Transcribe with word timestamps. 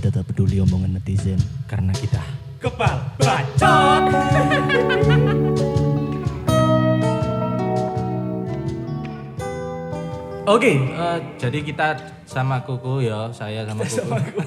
kita 0.00 0.16
tak 0.16 0.32
peduli 0.32 0.56
omongan 0.64 0.96
netizen. 0.96 1.36
Karena 1.68 1.92
kita 1.92 2.24
Kepal 2.56 3.20
bacot. 3.20 4.02
Oke, 10.56 10.72
eh, 10.72 11.18
jadi 11.36 11.58
kita 11.60 12.00
sama 12.24 12.64
Kuku 12.64 13.04
ya, 13.04 13.28
saya 13.36 13.68
sama 13.68 13.84
Kuku. 13.84 14.40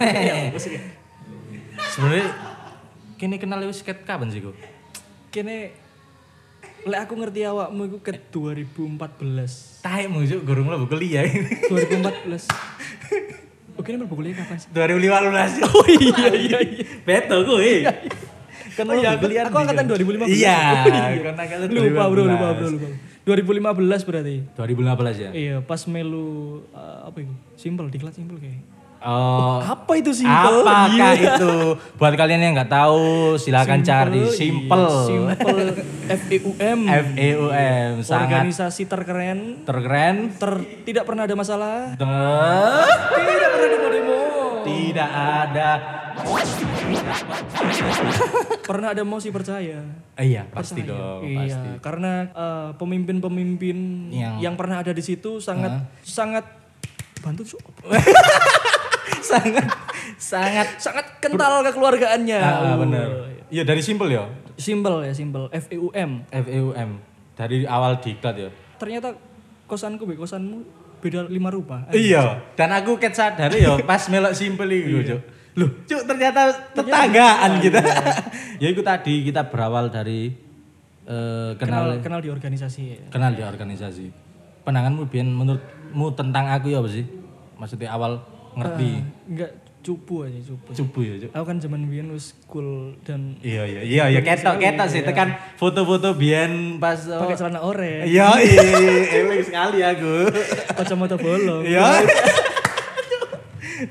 Sebenarnya 1.93 2.33
kini 3.21 3.37
kenal 3.37 3.61
wis 3.69 3.85
ket 3.85 4.09
kapan 4.09 4.33
sih, 4.33 4.41
Kuku? 4.41 4.57
Kene 5.29 5.77
lek 6.89 7.05
aku 7.05 7.13
ngerti 7.13 7.45
awakmu 7.45 7.93
iku 7.93 8.01
ke 8.01 8.17
2014. 8.33 9.85
Taekmu 9.85 10.25
juk 10.25 10.49
gurung 10.49 10.73
lo 10.73 10.81
kuliah. 10.89 11.29
2014. 11.29 12.72
Oke, 13.73 13.89
ini 13.89 13.97
mlebu 13.97 14.13
kuliah 14.13 14.35
kapan 14.35 14.57
sih? 14.57 14.69
2015. 14.69 15.65
Oh 15.65 15.85
iya 15.89 16.25
iya 16.31 16.57
iya. 16.61 16.83
Betul 17.01 17.39
kuwi. 17.43 17.75
Kan 18.73 18.85
oh, 18.85 18.95
iya, 18.95 19.13
aku, 19.13 19.29
aku 19.29 19.57
angkatan 19.59 19.85
2015. 19.85 20.29
Iya, 20.29 20.57
Oh, 20.81 21.23
kan 21.23 21.35
angkatan 21.35 21.67
Lupa 21.69 22.03
bro, 22.07 22.23
lupa 22.23 22.47
2015. 22.49 22.57
bro, 22.57 22.67
lupa. 22.71 22.87
2015 23.23 24.03
berarti. 24.03 24.35
2015 24.51 25.15
ya. 25.15 25.29
Iya, 25.31 25.55
pas 25.61 25.81
melu 25.85 26.27
eh, 26.69 26.99
apa 27.03 27.17
itu? 27.19 27.33
Simple, 27.55 27.87
diklat 27.87 28.13
simple 28.13 28.37
kayak. 28.37 28.61
Oh, 29.03 29.59
Apa 29.59 29.99
itu 29.99 30.15
simple? 30.15 30.63
apakah 30.63 30.87
Iya. 31.11 31.35
itu? 31.35 31.55
Buat 31.93 32.15
kalian 32.15 32.39
yang 32.41 32.53
nggak 32.55 32.71
tahu, 32.71 33.35
silakan 33.35 33.83
cari 33.83 34.15
iya, 34.17 34.31
simple. 34.31 34.87
simple 35.03 35.75
FEUM. 36.07 36.79
FEUM 37.11 37.91
sangat 37.99 38.47
Organisasi 38.47 38.87
terkeren, 38.87 39.67
terkeren. 39.67 40.31
ter 40.33 40.51
tidak 40.87 41.03
pernah 41.03 41.27
ada 41.27 41.35
masalah. 41.35 41.75
Ter- 41.93 42.07
Tidak 42.07 43.49
pernah. 43.51 43.62
Tidak 45.03 45.19
ada. 45.43 45.69
Pernah 48.63 48.87
ada 48.91 49.01
emosi 49.01 49.27
percaya. 49.29 49.79
Eh, 50.15 50.25
iya, 50.29 50.45
pasti 50.47 50.81
Percaya. 50.81 50.93
dong, 50.93 51.21
Iya, 51.25 51.37
pasti. 51.41 51.69
karena 51.81 52.11
eh, 52.27 52.69
pemimpin-pemimpin 52.77 53.77
Yang- 54.09 54.37
yang, 54.39 54.55
pernah 54.55 54.79
ada 54.79 54.91
di 54.91 55.01
situ 55.01 55.37
sangat 55.37 55.73
sangat 56.01 56.45
bantu 57.19 57.43
sangat 59.23 59.65
sangat 60.15 60.67
sangat 60.77 61.05
kental 61.19 61.63
kekeluargaannya. 61.63 62.39
ah, 62.39 62.75
Oh, 62.75 62.75
bener. 62.79 63.07
Iya 63.47 63.63
dari 63.63 63.81
simple 63.81 64.09
ya. 64.09 64.23
Simple 64.55 65.03
ya, 65.03 65.13
simple. 65.13 65.49
FEUM. 65.49 66.11
FEUM 66.25 66.89
dari 67.33 67.65
awal 67.65 67.97
diklat 67.97 68.35
ya. 68.37 68.49
Ternyata 68.77 69.15
kosanku 69.65 70.05
be 70.05 70.13
kosanmu 70.13 70.82
beda 71.03 71.27
lima 71.27 71.51
rupa. 71.51 71.83
Iya, 71.91 72.55
dan 72.55 72.71
aku 72.71 72.95
ket 72.95 73.11
sadar 73.11 73.51
ya 73.51 73.75
pas 73.83 74.07
melok 74.07 74.31
simple 74.31 74.71
iku, 74.71 75.03
Cuk. 75.03 75.21
Loh, 75.59 75.69
Cuk 75.83 76.01
ternyata 76.07 76.71
tetanggaan 76.71 77.59
kita. 77.59 77.83
ya 78.63 78.67
itu 78.71 78.79
tadi 78.79 79.27
kita 79.27 79.51
berawal 79.51 79.91
dari 79.91 80.31
eh, 81.03 81.51
kenal 81.59 81.99
kenal 81.99 81.99
kenal 81.99 82.19
di 82.23 82.29
organisasi. 82.31 82.81
ya. 82.87 83.05
kenal 83.11 83.35
di 83.35 83.43
organisasi. 83.43 84.05
Pandanganmu 84.63 85.11
Bian 85.11 85.27
menurutmu 85.27 86.15
tentang 86.15 86.47
aku 86.47 86.71
ya 86.71 86.79
apa 86.79 86.87
sih? 86.87 87.03
Maksudnya 87.59 87.91
awal 87.91 88.23
ngerti 88.55 89.03
Enggak 89.27 89.51
cupu 89.83 90.23
aja 90.23 90.39
cupu. 90.39 90.69
cupu 90.71 90.99
ya, 91.03 91.13
Cuk. 91.19 91.29
Aku 91.35 91.43
kan 91.43 91.57
zaman 91.59 91.91
biyen 91.91 92.07
wis 92.09 92.31
cool 92.47 92.95
dan 93.03 93.35
Iya 93.43 93.67
iya 93.67 93.81
iya 93.83 94.03
iya 94.09 94.21
ketok 94.23 94.55
ketok 94.55 94.87
sih 94.87 95.03
tekan 95.03 95.35
foto-foto 95.59 96.15
Bian 96.15 96.79
pas 96.79 96.95
oh, 97.11 97.19
pakai 97.19 97.35
celana 97.35 97.59
oranye, 97.59 98.07
Iya 98.07 98.31
iya 98.39 98.63
eling 99.19 99.43
sekali 99.43 99.83
aku. 99.83 100.31
kacamata 100.71 101.19
bolong. 101.19 101.67
Iya. 101.67 101.83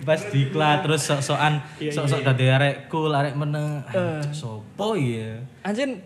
Pas 0.08 0.16
diklat 0.32 0.80
terus 0.88 1.04
sok-sokan 1.04 1.60
Iya, 1.76 1.92
sok-sok 1.92 2.24
dadi 2.24 2.48
arek 2.48 2.88
cool 2.88 3.12
arek 3.12 3.36
meneng. 3.36 3.84
Ah, 3.92 4.24
Sopo 4.32 4.96
ya? 4.96 5.36
Anjir 5.60 6.00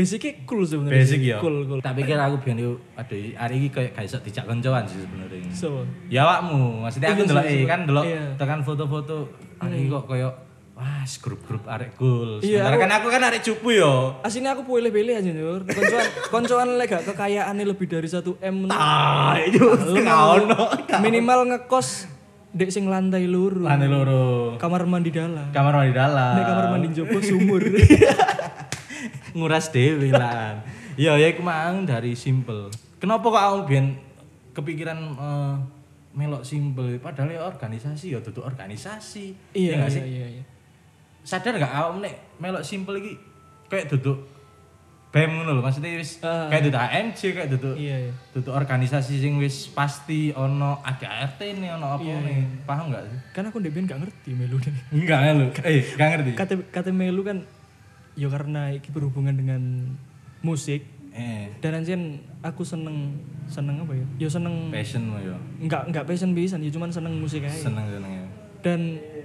basicnya 0.00 0.32
cool 0.42 0.62
sebenarnya. 0.64 0.96
Basic 0.96 1.20
ya. 1.20 1.36
Cool 1.38 1.56
cool. 1.64 1.78
Tak 1.78 1.92
pikir 1.94 2.16
aku 2.16 2.36
biyen 2.40 2.58
yo 2.58 2.72
aduh 2.94 3.16
hari 3.34 3.54
iki 3.58 3.68
kayak 3.68 3.90
gak 3.92 4.04
iso 4.04 4.16
dijak 4.18 4.44
koncoan 4.44 4.84
sih 4.84 4.98
sebenarnya. 4.98 5.52
So, 5.52 5.84
Ya 6.06 6.24
awakmu, 6.24 6.82
maksudnya 6.82 7.12
aku 7.12 7.22
Iya, 7.22 7.34
iya, 7.36 7.42
eh, 7.44 7.54
iya. 7.54 7.66
kan 7.66 7.78
ndelok 7.84 8.04
Iya. 8.04 8.22
tekan 8.34 8.60
foto-foto 8.60 9.16
hari 9.56 9.76
iki 9.78 9.88
kok 9.88 10.04
koyo 10.06 10.30
wah 10.72 11.04
grup-grup 11.04 11.64
arek 11.66 11.92
cool. 11.94 12.40
Iya, 12.40 12.64
Sementara 12.64 12.76
kan 12.78 12.90
aku 12.96 13.06
kan 13.08 13.22
arek 13.22 13.42
cupu 13.42 13.68
yo. 13.74 14.16
aslinya 14.20 14.56
aku 14.56 14.64
pilih-pilih 14.64 15.12
aja 15.12 15.30
Nur. 15.30 15.60
Koncoan 15.62 16.04
koncoan 16.32 16.68
lek 16.74 16.88
gak 16.88 17.04
kekayaannya 17.04 17.64
lebih 17.64 17.84
dari 17.84 18.08
1 18.08 18.24
M. 18.40 18.56
Ah, 18.70 19.36
itu 19.38 19.60
Lu 19.60 20.00
ono. 20.00 20.72
minimal 20.98 21.44
ngekos 21.46 22.08
dek 22.50 22.66
sing 22.66 22.88
lantai 22.88 23.28
luru. 23.28 23.62
Lantai 23.62 23.86
loro. 23.86 24.56
Kamar 24.56 24.82
mandi 24.82 25.12
dalam. 25.12 25.52
Kamar 25.52 25.70
mandi 25.76 25.92
dalam. 25.92 26.34
Nek 26.34 26.44
kamar 26.44 26.66
mandi 26.72 26.88
jopo 26.90 27.18
sumur. 27.20 27.60
nguras 29.32 29.68
dewe 29.68 30.10
lah. 30.10 30.60
Iya, 30.94 31.16
ya 31.16 31.26
iku 31.28 31.40
mang 31.40 31.82
dari 31.82 32.12
simple. 32.12 32.68
Kenapa 32.96 33.24
kok 33.24 33.40
aku 33.40 33.58
biyen 33.66 33.96
kepikiran 34.50 34.98
eh, 35.14 35.54
melok 36.10 36.42
simple 36.42 36.98
padahal 36.98 37.30
ya 37.30 37.42
organisasi 37.42 38.12
ya 38.12 38.18
duduk 38.18 38.42
organisasi. 38.42 39.32
Iya 39.52 39.72
Ya 39.72 39.76
iya 39.78 39.86
sih? 39.88 40.02
iya 40.02 40.26
iya. 40.30 40.44
Sadar 41.20 41.54
gak 41.54 41.70
awak 41.70 42.00
nek 42.00 42.14
melok 42.36 42.60
simple 42.60 42.96
iki 42.96 43.14
kayak 43.66 43.86
duduk 43.88 44.18
BEM 45.10 45.26
ngono 45.32 45.50
lho, 45.52 45.60
maksudnya 45.60 45.90
wis 45.94 46.22
Ah. 46.22 46.46
kayak 46.46 46.70
duduk 46.70 46.78
AMC 46.78 47.20
kayak 47.34 47.50
duduk 47.50 47.74
Iya 47.74 47.96
iya. 48.06 48.12
duduk 48.30 48.54
organisasi 48.54 49.18
sing 49.18 49.38
wis 49.38 49.66
pasti 49.66 50.30
ono 50.30 50.78
ADART 50.80 51.42
nih 51.42 51.70
ono 51.72 51.98
apa 51.98 52.02
Iya, 52.02 52.18
nih. 52.20 52.38
Paham 52.62 52.94
gak 52.94 53.02
sih? 53.06 53.18
Kan 53.30 53.42
aku 53.44 53.58
ndek 53.58 53.74
gak 53.84 53.98
ngerti 53.98 54.30
melu 54.32 54.54
nih. 54.56 54.74
Enggak 54.94 55.18
lho. 55.34 55.46
Eh, 55.62 55.82
gak 55.94 56.08
ngerti. 56.14 56.30
Kata 56.34 56.54
kata 56.70 56.90
melu 56.90 57.22
kan 57.22 57.42
ya 58.20 58.28
karena 58.28 58.76
iki 58.76 58.92
berhubungan 58.92 59.32
dengan 59.32 59.88
musik 60.44 60.84
Eh, 61.10 61.50
dan 61.58 61.82
anjen 61.82 62.22
aku 62.38 62.62
seneng 62.62 63.18
seneng 63.50 63.82
apa 63.82 63.98
ya? 63.98 64.06
Ya 64.22 64.28
seneng 64.30 64.70
passion 64.70 65.10
mo 65.10 65.18
yo. 65.18 65.34
enggak 65.58 65.90
enggak 65.90 66.06
passion 66.06 66.30
pisan 66.38 66.62
ya 66.62 66.70
cuman 66.70 66.94
seneng 66.94 67.18
musik 67.18 67.42
aja. 67.42 67.66
Seneng 67.66 67.82
seneng 67.90 68.12
ya. 68.14 68.26
Dan 68.62 68.80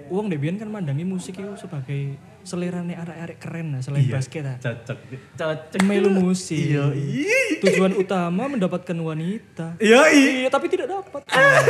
uang 0.09 0.33
Debian 0.33 0.57
kan 0.57 0.71
mandangi 0.71 1.05
musik 1.05 1.37
itu 1.37 1.53
sebagai 1.61 2.17
selerane 2.41 2.97
arek-arek 2.97 3.37
keren 3.37 3.77
lah 3.77 3.81
selain 3.85 4.09
basket 4.09 4.41
lah. 4.41 4.57
Cocok. 4.57 4.97
Cocok. 5.37 5.81
Melu 5.85 6.09
musik. 6.09 6.57
Iya, 6.57 6.89
iya. 6.93 7.61
Tujuan 7.61 7.93
utama 8.01 8.49
mendapatkan 8.49 8.97
wanita. 8.97 9.77
Iya, 9.77 10.01
iya. 10.09 10.29
Iya, 10.45 10.49
tapi 10.49 10.65
tidak 10.71 10.89
dapat. 10.89 11.21
Ah. 11.29 11.61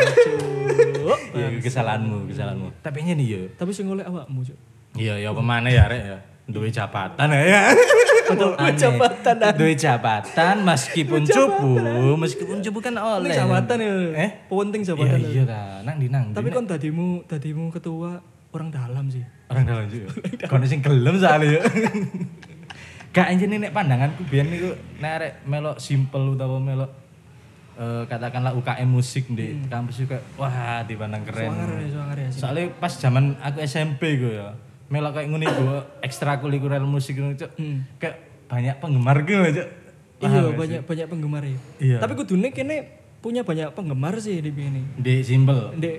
Iya, 1.36 1.60
kesalahanmu, 1.60 2.30
kesalahanmu. 2.32 2.68
Tapi 2.80 2.98
ini 3.04 3.12
nih 3.20 3.26
yo. 3.28 3.42
Tapi 3.56 3.72
sing 3.76 3.88
oleh 3.92 4.04
awakmu, 4.06 4.46
Cuk. 4.46 4.58
Iya, 4.96 5.20
ya 5.20 5.30
pemane 5.36 5.76
ya 5.76 5.92
rek 5.92 6.04
ya. 6.06 6.20
Duwe 6.46 6.70
jabatan 6.70 7.26
ya. 7.34 7.74
Betul, 8.26 8.54
jabatan. 8.78 9.54
Duwe 9.58 9.74
jabatan 9.74 10.56
meskipun 10.62 11.26
cupu, 11.26 11.78
meskipun 12.18 12.58
cupu 12.62 12.80
kan 12.82 12.94
oleh. 12.98 13.34
jabatan 13.34 13.78
ya. 13.82 13.94
Eh? 14.14 14.30
Penting 14.46 14.82
Iya, 14.82 14.90
jabatan. 14.94 15.20
iya 15.26 15.44
ta. 15.44 15.62
Nang 15.82 15.98
di 15.98 16.08
nang. 16.10 16.30
Tapi 16.34 16.50
Nek. 16.50 16.54
kon 16.54 16.66
tadimu 16.66 17.26
tadimu 17.26 17.70
ketua 17.70 18.22
orang 18.54 18.70
dalam 18.70 19.06
sih. 19.10 19.26
orang 19.46 19.66
dalam 19.66 19.86
juga. 19.90 20.10
Kono 20.46 20.66
sing 20.66 20.82
gelem 20.82 21.18
soalnya 21.18 21.58
yo. 21.58 21.62
Gak 23.10 23.26
anjir 23.32 23.48
nek 23.48 23.72
pandanganku 23.72 24.28
biyen 24.28 24.52
niku 24.52 24.76
nek 25.00 25.12
arek 25.18 25.34
melok 25.48 25.78
simple 25.80 26.36
utawa 26.36 26.60
melok 26.60 26.92
eh, 27.78 28.04
katakanlah 28.06 28.52
UKM 28.54 28.90
musik 28.90 29.32
di 29.32 29.56
kampus 29.66 30.04
juga 30.04 30.18
wah 30.36 30.84
dipandang 30.84 31.24
keren. 31.24 31.48
Suangar 31.48 31.70
ya, 31.80 31.88
suangar 31.90 32.18
ya. 32.20 32.28
sih. 32.30 32.40
Soalnya 32.44 32.66
pas 32.76 32.92
zaman 32.92 33.38
aku 33.40 33.58
SMP 33.64 34.20
gue 34.20 34.36
ya, 34.36 34.52
melok 34.86 35.12
kayak 35.14 35.28
ngene 35.28 35.46
gue 35.46 35.76
ekstrakurikuler 36.00 36.82
musik 36.82 37.14
gitu, 37.14 37.34
Cuk. 37.38 37.52
Hmm. 37.56 37.86
kayak 37.98 38.16
banyak 38.46 38.76
penggemar 38.78 39.18
gitu, 39.22 39.42
Cuk. 39.56 39.70
Iya, 40.18 40.42
banyak 40.50 40.82
banyak 40.84 41.08
penggemar 41.08 41.44
ya. 41.44 41.58
Iya. 41.78 41.98
Tapi 42.00 42.14
kudune 42.16 42.50
kene 42.50 42.78
punya 43.20 43.42
banyak 43.42 43.74
penggemar 43.74 44.18
sih 44.18 44.38
di 44.38 44.50
sini. 44.50 44.82
Di 44.96 45.22
simple. 45.22 45.74
Di 45.76 45.92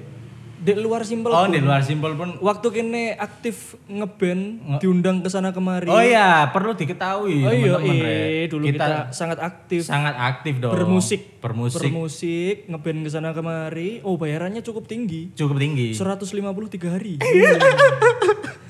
di 0.56 0.72
luar 0.72 1.04
simpel 1.04 1.28
Oh, 1.28 1.44
pun. 1.44 1.52
di 1.52 1.60
luar 1.60 1.84
simple 1.84 2.16
pun. 2.16 2.40
Waktu 2.40 2.66
kene 2.72 3.12
aktif 3.14 3.76
ngeband, 3.84 4.42
diundang 4.80 5.20
ke 5.20 5.28
sana 5.28 5.52
kemari. 5.52 5.84
Oh 5.86 6.00
iya, 6.00 6.48
perlu 6.48 6.72
diketahui 6.72 7.44
Oh 7.44 7.52
iya, 7.52 7.76
teman-teman, 7.76 7.92
iya, 7.92 8.48
dulu 8.48 8.64
kita, 8.64 9.12
sangat 9.12 9.38
aktif 9.38 9.84
sangat 9.84 10.16
aktif 10.16 10.56
dong. 10.56 10.72
bermusik, 10.72 11.38
Bermusik 11.38 11.76
bermusik, 11.78 12.56
ngeband 12.66 12.98
ke 13.04 13.10
sana 13.12 13.30
kemari. 13.30 14.00
Oh, 14.00 14.16
bayarannya 14.16 14.64
cukup 14.64 14.88
tinggi. 14.88 15.28
cukup 15.34 15.60
tinggi. 15.60 15.92
153 15.92 16.40
hari. 16.88 17.14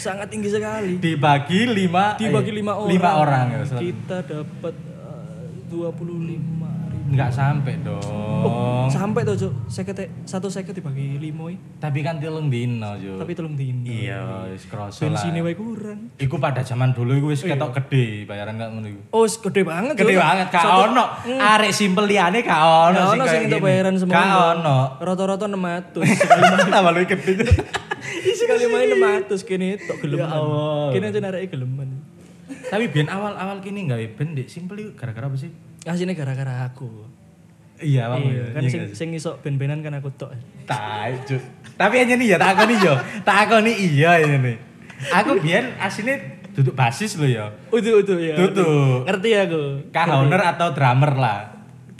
sangat 0.00 0.26
tinggi 0.32 0.48
sekali. 0.48 0.96
Dibagi 0.96 1.68
lima 1.68 2.16
Dibagi 2.16 2.50
eh, 2.50 2.56
lima 2.56 2.72
orang. 2.74 2.90
Lima 2.90 3.10
orang 3.20 3.44
ya. 3.52 3.58
Ustaz. 3.60 3.80
Kita 3.80 4.16
dapat 4.24 4.74
eh, 4.74 5.68
25 5.68 6.00
ribu. 6.24 6.48
Enggak 7.10 7.30
sampai 7.34 7.74
dong. 7.82 8.86
Sampai 8.86 9.26
tuh, 9.26 9.34
Cuk. 9.34 9.52
Seket 9.66 9.98
satu 10.22 10.46
seket 10.46 10.78
dibagi 10.78 11.18
lima 11.18 11.50
ya. 11.50 11.58
Tapi 11.82 12.06
kan 12.06 12.22
telung 12.22 12.46
dino, 12.46 12.94
Jo. 13.02 13.18
Tapi 13.18 13.34
tolong 13.34 13.58
dino. 13.58 13.82
Iya, 13.82 14.46
wis 14.54 14.70
kroso 14.70 15.10
lah. 15.10 15.18
Bensinnya 15.18 15.42
wae 15.42 15.58
kurang. 15.58 16.14
Iku 16.16 16.38
pada 16.38 16.62
zaman 16.62 16.94
dulu 16.94 17.18
iku 17.18 17.26
wis 17.34 17.42
ketok 17.42 17.74
gede 17.82 18.30
bayaran 18.30 18.54
gak 18.56 18.70
ngono 18.70 18.86
iku. 18.86 19.00
Oh, 19.10 19.26
gede 19.26 19.62
banget. 19.66 19.94
Gede 19.98 20.14
Cuk. 20.14 20.22
banget, 20.22 20.46
gak 20.54 20.64
ono. 20.70 21.04
Arek 21.26 21.72
simpel 21.74 22.04
liyane 22.06 22.38
gak 22.46 22.62
ono 22.62 23.00
sing 23.10 23.20
untuk 23.50 23.58
gini. 23.58 23.66
bayaran 23.66 23.94
semua. 23.98 24.14
Gak 24.14 24.30
ono. 24.54 24.78
Rata-rata 25.02 25.46
600. 25.50 26.70
Tambah 26.70 26.92
lu 26.94 27.00
gede. 27.10 27.32
Sekali 28.36 28.64
main 28.70 28.90
600 29.26 29.48
kene 29.48 29.78
tok 29.80 29.98
geleman. 30.02 30.26
Ya 30.26 30.28
Allah. 30.30 30.90
Kene 30.94 31.06
aja 31.10 31.20
nareke 31.22 31.48
geleman. 31.54 31.88
Tapi 32.50 32.90
biar 32.90 33.06
awal-awal 33.10 33.62
kini 33.62 33.86
nggak 33.86 34.18
band 34.18 34.30
dek 34.38 34.48
simple 34.50 34.78
itu 34.78 34.90
gara-gara 34.98 35.26
apa 35.30 35.36
sih? 35.38 35.50
Asine 35.86 36.18
gara-gara 36.18 36.66
aku. 36.66 37.06
Iya, 37.80 38.12
Bang. 38.12 38.28
Iya, 38.28 38.44
kan 38.52 38.62
sing 38.68 38.82
sing 38.92 39.08
iso 39.16 39.40
ben-benan 39.40 39.80
kan 39.80 39.96
aku 39.96 40.12
tok. 40.12 40.36
Tai, 40.68 41.16
Cuk. 41.24 41.40
Tapi 41.80 42.04
aja 42.04 42.12
nih 42.12 42.26
ya 42.34 42.36
tak 42.36 42.68
nih 42.68 42.76
yo. 42.76 42.94
Tak 43.24 43.48
nih 43.64 43.74
iya 43.74 44.20
ini 44.20 44.36
nih. 44.36 44.56
Aku 45.16 45.40
biar 45.40 45.80
aslinya 45.80 46.20
duduk 46.52 46.76
basis 46.76 47.16
lo 47.16 47.24
ya. 47.24 47.48
Utuh 47.72 48.04
utuh 48.04 48.20
ya. 48.20 48.36
Duduk. 48.36 49.08
Ngerti 49.08 49.30
aku. 49.32 49.62
Kahowner 49.88 50.42
atau 50.44 50.76
drummer 50.76 51.12
lah. 51.16 51.40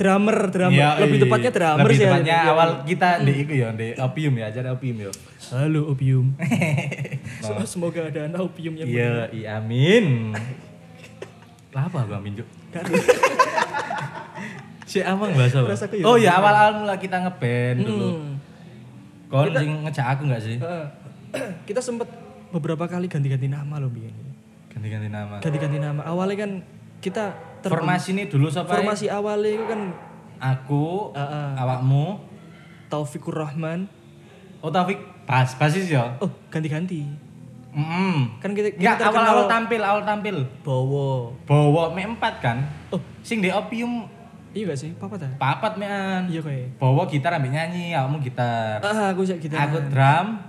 Drummer, 0.01 0.49
drummer. 0.49 0.73
Iya, 0.81 0.97
Lebih 0.97 1.17
iya. 1.21 1.25
tepatnya 1.29 1.51
drummer 1.53 1.85
Lebih 1.85 1.97
sih. 2.01 2.07
tepatnya 2.09 2.37
Iya. 2.41 2.53
awal 2.57 2.69
kita 2.89 3.09
di 3.21 3.33
itu 3.37 3.53
ya, 3.53 3.69
di 3.77 3.89
opium 4.01 4.33
ya, 4.33 4.45
ajar 4.49 4.65
opium 4.73 4.97
ya. 4.97 5.11
Halo 5.53 5.81
opium. 5.93 6.27
So- 7.45 7.69
Semoga 7.69 8.09
ada 8.09 8.21
anak 8.25 8.41
opium 8.41 8.81
yang 8.81 8.89
Iya, 8.89 9.13
iya 9.29 9.49
amin. 9.61 10.33
Lah 11.77 11.85
apa 11.85 12.09
gua 12.09 12.17
amin? 12.17 12.41
Gak 12.73 12.81
Si 14.89 15.05
Amang 15.05 15.37
bahasa 15.37 15.61
apa? 15.63 15.95
Ya. 15.95 16.03
Oh 16.03 16.17
ya 16.17 16.41
awal-awal 16.41 16.83
mula 16.83 16.97
kita 16.97 17.21
ngeband 17.21 17.79
dulu. 17.85 18.09
Hmm. 18.17 18.33
Kon 19.29 19.53
sing 19.53 19.71
ngejak 19.85 20.07
aku 20.17 20.23
enggak 20.27 20.43
sih? 20.43 20.57
Heeh. 20.57 20.87
kita 21.69 21.79
sempet 21.79 22.09
beberapa 22.51 22.89
kali 22.89 23.07
ganti-ganti 23.07 23.47
nama 23.47 23.77
loh 23.77 23.93
Bian. 23.93 24.17
Ganti-ganti 24.73 25.13
nama. 25.13 25.39
Ganti-ganti 25.39 25.79
nama. 25.79 26.03
Awalnya 26.09 26.37
kan 26.41 26.51
kita 26.99 27.50
Formasi 27.69 28.17
ini 28.17 28.25
dulu 28.31 28.49
siapa? 28.49 28.73
formasi 28.73 29.13
awalnya 29.13 29.51
itu 29.53 29.65
kan 29.69 29.83
Aku, 30.41 31.13
Heeh. 31.13 31.49
awakmu, 31.61 32.17
Taufikur 32.89 33.37
Rahman. 33.37 33.85
oh 34.65 34.73
Taufik, 34.73 34.97
bas, 35.29 35.53
basis 35.61 35.93
ya. 35.93 36.17
Oh, 36.17 36.33
ganti-ganti. 36.49 37.05
Mm. 37.71 38.41
Kan 38.43 38.51
kita, 38.57 38.73
kita 38.75 38.81
Enggak 38.83 38.97
terkenal 38.99 39.21
awal-awal 39.31 39.47
tampil, 39.47 39.81
awal 39.85 40.03
tampil. 40.03 40.37
Bowo. 40.65 41.37
Bawa 41.47 41.93
me 41.93 42.03
empat 42.03 42.35
kan. 42.43 42.59
Oh, 42.91 42.99
Sing 43.23 43.39
di 43.45 43.53
opium 43.53 44.09
iya 44.51 44.67
gak 44.75 44.81
sih? 44.83 44.91
Papa 44.99 45.15
ta? 45.15 45.31
papat 45.39 45.79
mean. 45.79 46.27
Iya 46.27 46.43
kayak. 46.43 46.83
Bawa 46.83 47.07
gitar 47.07 47.39
ambil 47.39 47.55
nyanyi, 47.55 47.95
awakmu 47.95 48.19
gitar. 48.19 48.83
Ah, 48.83 49.15
aku 49.15 49.23
sih 49.23 49.39
gitu. 49.39 49.55
Aku 49.55 49.79
drum, 49.87 50.43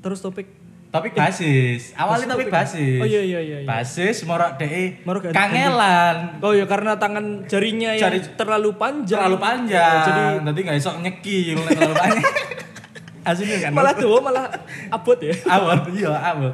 Terus 0.00 0.22
topik. 0.24 0.48
Topik 0.96 1.12
basis. 1.12 1.92
Awalnya 1.92 2.26
topik 2.32 2.48
basis. 2.48 2.98
Oh 2.98 3.06
iya 3.06 3.20
iya 3.20 3.40
iya. 3.40 3.56
iya. 3.62 3.68
Basis 3.68 4.24
morok 4.24 4.56
DE 4.56 5.04
kangelan. 5.30 6.40
Oh 6.40 6.52
iya 6.52 6.64
karena 6.64 6.96
tangan 6.96 7.44
jarinya 7.44 7.92
yang 7.92 8.08
Jari- 8.08 8.32
terlalu 8.34 8.74
panjang. 8.74 9.20
Terlalu 9.20 9.38
panjang. 9.38 10.02
Jadi 10.02 10.22
Jadi 10.42 10.58
nggak 10.64 10.76
iso 10.76 10.90
nyekil 10.96 11.58
terlalu 11.68 11.94
panjang. 11.94 12.34
Aslinya 13.28 13.58
kan. 13.58 13.70
malah 13.74 13.92
tuh 13.92 14.18
malah 14.22 14.46
abot 14.88 15.18
ya. 15.18 15.34
awal 15.54 15.82
iya 15.90 16.14
awal. 16.14 16.52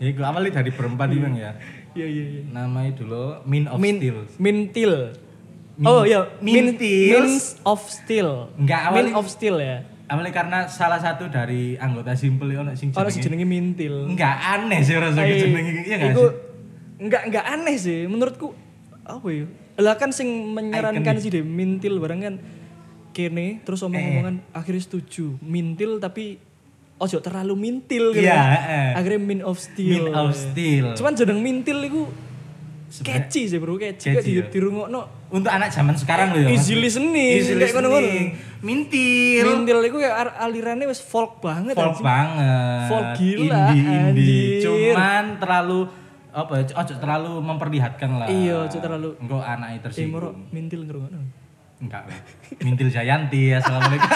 Ya 0.00 0.06
iku 0.10 0.20
awalnya 0.24 0.50
dari 0.58 0.70
berempat 0.72 1.12
iki 1.12 1.20
Bang 1.20 1.36
ya. 1.36 1.52
Iya 1.94 2.06
iya 2.10 2.24
iya. 2.26 2.42
Namanya 2.50 2.90
dulu 2.98 3.24
Min 3.46 3.70
of 3.70 3.78
Min, 3.78 3.96
Steel. 4.00 4.18
mintil. 4.40 4.92
Min- 5.74 5.86
oh 5.90 6.02
iya, 6.02 6.20
min. 6.38 6.78
Means 6.78 7.58
of 7.66 7.82
steel. 7.86 8.46
Enggak, 8.54 8.94
Min 8.94 9.10
awalnya- 9.10 9.14
of 9.18 9.26
steel 9.26 9.56
ya. 9.58 9.82
Awalnya 10.04 10.32
karena 10.32 10.58
salah 10.66 10.98
satu 10.98 11.26
dari 11.26 11.74
anggota 11.74 12.12
Simple 12.12 12.50
itu 12.50 12.60
sing 12.74 12.88
Orang 12.92 13.08
sing 13.08 13.20
jenenge 13.20 13.40
jenenge 13.40 13.46
mintil. 13.46 13.94
enggak 14.06 14.36
aneh 14.36 14.80
sih 14.80 14.94
rasa 14.94 15.16
Ai, 15.18 15.32
jenenge 15.34 15.70
iya 15.82 15.96
enggak 15.96 16.10
iku 16.10 16.22
sih? 16.22 16.32
enggak 17.00 17.22
enggak 17.24 17.44
aneh 17.46 17.76
sih 17.76 18.00
menurutku 18.04 18.52
apa 19.02 19.26
ya 19.26 19.44
lah 19.76 19.94
kan 19.94 20.10
sing 20.10 20.28
menyarankan 20.50 21.16
sih 21.16 21.28
deh 21.30 21.40
mintil 21.40 21.98
barang 21.98 22.20
kan 22.22 22.34
kene 23.10 23.60
terus 23.60 23.80
Eh. 23.80 23.86
omong-omongan 23.86 24.34
akhirnya 24.50 24.82
setuju 24.82 25.40
mintil 25.40 25.96
tapi 25.98 26.36
ojo 26.94 27.18
terlalu 27.18 27.54
mintil 27.54 28.12
gitu 28.12 28.22
Iya, 28.22 28.38
heeh. 28.38 28.88
akhirnya 28.94 29.20
min 29.20 29.40
of 29.40 29.56
steel 29.56 30.04
Min 30.04 30.14
of 30.14 30.30
Steel. 30.32 30.86
cuman 30.92 31.12
jeneng 31.12 31.38
mintil 31.38 31.78
itu 31.80 32.02
Sebenarnya- 32.86 33.26
catchy 33.26 33.42
sih 33.44 33.58
bro 33.58 33.74
catchy, 33.74 34.08
Catchy 34.12 34.30
di, 34.30 34.38
ya. 34.38 34.46
Untuk 35.34 35.50
anak 35.50 35.68
zaman 35.68 35.98
sekarang 35.98 36.30
loh 36.30 36.40
ya. 36.40 36.48
Easy 36.48 36.78
listening, 36.78 37.42
Easy 37.42 37.52
kayak 37.52 37.74
ngono-ngono. 37.74 38.06
listening. 38.06 38.28
Mintil. 38.62 39.42
mintil 39.44 39.78
itu 39.82 39.96
kayak 39.98 40.14
ar- 40.16 40.36
alirannya 40.40 40.86
wes 40.86 41.02
folk 41.02 41.42
banget 41.42 41.74
folk 41.74 41.90
anjing. 41.90 42.06
banget. 42.06 42.86
Folk 42.86 43.08
gila, 43.18 43.64
Indie 43.68 43.82
indie. 43.82 44.62
Cuman 44.62 45.24
terlalu 45.36 45.78
apa 46.30 46.52
ya? 46.54 46.62
Ojo 46.76 46.94
terlalu 46.96 47.32
memperlihatkan 47.40 48.10
lah. 48.14 48.26
Iya, 48.30 48.70
terlalu. 48.70 49.18
Engkau 49.18 49.38
anaknya 49.38 49.74
eh 49.74 49.82
tersinggung. 49.82 50.14
moro 50.14 50.30
mintil 50.48 50.80
ngerungokno 50.82 51.18
Enggak. 51.76 52.06
Mintil 52.62 52.88
Jayanti. 52.88 53.52
Assalamualaikum. 53.52 54.06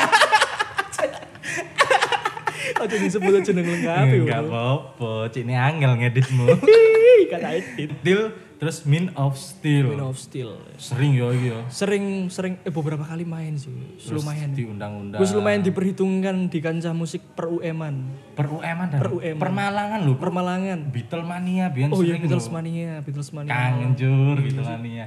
Ojo 2.79 2.94
disebut 2.94 3.43
jeneng 3.43 3.67
lengkap 3.67 4.06
ya. 4.06 4.15
Enggak 4.15 4.41
apa-apa. 4.47 5.11
Cik 5.29 5.43
ini 5.43 5.55
angel 5.59 5.93
ngeditmu. 5.99 6.47
Kata 7.32 7.49
edit. 7.53 7.91
Steel 7.93 8.20
terus 8.58 8.82
Min 8.84 9.14
of 9.14 9.38
Steel. 9.38 9.94
Min 9.94 10.02
of 10.02 10.19
Steel. 10.19 10.58
Sering 10.76 11.14
yo 11.14 11.31
yo. 11.31 11.62
Sering 11.70 12.26
sering 12.28 12.58
eh 12.66 12.72
beberapa 12.75 13.06
kali 13.06 13.22
main 13.22 13.55
sih. 13.55 13.70
Lumayan. 14.10 14.50
Diundang-undang. 14.52 15.19
Gue 15.22 15.28
lumayan 15.31 15.62
diperhitungkan 15.62 16.50
di 16.50 16.58
kancah 16.58 16.90
musik 16.90 17.22
per 17.38 17.46
UM-an. 17.46 18.26
per 18.34 18.46
UM 18.50 18.78
dan 18.90 18.99
Per 18.99 19.10
UM. 19.14 19.37
Permalangan 19.38 19.99
lho. 20.02 20.14
Permalangan. 20.19 20.78
Beatlemania 20.90 21.70
biyen 21.70 21.90
Oh 21.90 22.02
iya 22.02 22.19
sering 22.19 22.22
Beatles 22.26 22.46
lho. 22.46 22.55
mania, 22.55 22.93
Beatles 23.02 23.31
mania. 23.34 23.50
Kangen 23.50 23.90
jur 23.94 24.37
Beatlemania. 24.38 25.06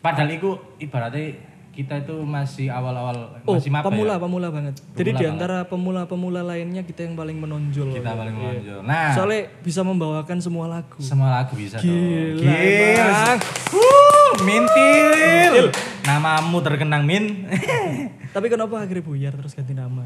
Padahal 0.00 0.30
itu 0.32 0.50
ibaratnya 0.80 1.49
kita 1.70 1.94
itu 1.98 2.12
masih 2.20 2.66
awal-awal 2.66 3.40
Oh, 3.44 3.54
masih 3.54 3.70
maba 3.70 3.86
pemula, 3.86 4.14
ya. 4.14 4.20
pemula 4.20 4.48
banget. 4.48 4.74
Jadi 4.92 5.10
di 5.14 5.24
antara 5.24 5.62
pemula-pemula 5.64 6.42
lainnya 6.42 6.82
kita 6.82 7.02
yang 7.02 7.14
paling 7.14 7.36
menonjol. 7.36 7.88
Kita 7.90 8.12
paling 8.12 8.34
menonjol. 8.34 8.80
Nah, 8.82 9.14
Soalnya 9.14 9.48
bisa 9.60 9.80
membawakan 9.80 10.38
semua 10.38 10.66
lagu. 10.66 10.98
semua 10.98 11.30
lagu 11.32 11.54
bisa 11.54 11.78
dong. 11.78 11.86
Gila, 11.86 12.42
Gila. 12.42 12.52
emang. 12.52 13.38
Wuh, 13.70 14.34
Mintil. 14.42 15.64
Namamu 16.02 16.58
terkenang 16.60 17.02
Min. 17.02 17.46
Tapi 18.34 18.46
kenapa 18.46 18.82
akhirnya 18.82 19.02
buyar 19.02 19.32
terus 19.32 19.54
ganti 19.54 19.72
nama? 19.72 20.04